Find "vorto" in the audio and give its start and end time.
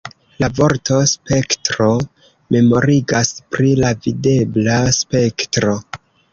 0.59-0.95